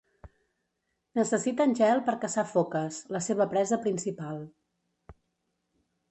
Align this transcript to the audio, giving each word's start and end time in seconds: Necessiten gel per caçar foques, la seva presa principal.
Necessiten 1.17 1.75
gel 1.79 1.99
per 2.07 2.15
caçar 2.23 2.43
foques, 2.53 2.97
la 3.15 3.21
seva 3.25 3.47
presa 3.51 3.79
principal. 3.83 4.41